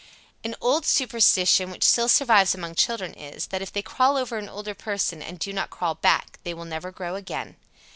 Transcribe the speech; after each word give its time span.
_97. 0.43 0.51
An 0.53 0.57
old 0.61 0.83
superstition 0.83 1.69
which 1.69 1.83
still 1.83 2.09
survives 2.09 2.55
among 2.55 2.73
children 2.73 3.13
is, 3.13 3.45
that 3.49 3.61
if 3.61 3.71
they 3.71 3.83
crawl 3.83 4.17
over 4.17 4.39
an 4.39 4.49
older 4.49 4.73
person 4.73 5.21
and 5.21 5.37
do 5.37 5.53
not 5.53 5.69
crawl 5.69 5.93
back 5.93 6.39
they 6.43 6.55
will 6.55 6.65
never 6.65 6.91
grow 6.91 7.13
again. 7.13 7.55